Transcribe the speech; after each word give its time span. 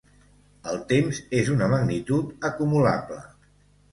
El 0.71 0.79
temps 0.91 1.19
és 1.41 1.51
una 1.57 1.67
magnitud 1.75 2.33
acumulable. 2.51 3.21